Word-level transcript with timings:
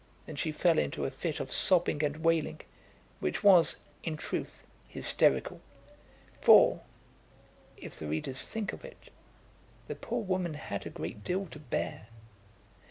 Then 0.25 0.35
she 0.35 0.51
fell 0.51 0.79
into 0.79 1.05
a 1.05 1.11
fit 1.11 1.39
of 1.39 1.53
sobbing 1.53 2.03
and 2.03 2.23
wailing, 2.23 2.61
which 3.19 3.43
was, 3.43 3.75
in 4.01 4.17
truth, 4.17 4.65
hysterical. 4.87 5.61
For, 6.39 6.81
if 7.77 7.93
the 7.97 8.07
readers 8.07 8.41
think 8.47 8.73
of 8.73 8.83
it, 8.83 9.11
the 9.87 9.93
poor 9.93 10.23
woman 10.23 10.55
had 10.55 10.87
a 10.87 10.89
great 10.89 11.23
deal 11.23 11.45
to 11.45 11.59
bear. 11.59 12.07